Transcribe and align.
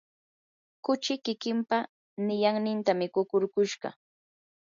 kuchi 0.85 1.13
kikimpa 1.23 1.77
niyanninta 2.25 2.91
mikukurkushqa. 2.99 3.89